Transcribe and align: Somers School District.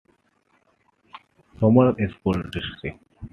Somers 1.59 1.95
School 2.15 2.49
District. 2.51 2.99